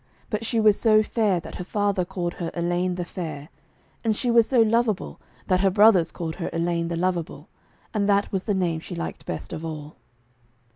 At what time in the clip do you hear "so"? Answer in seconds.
0.79-1.03, 4.49-4.59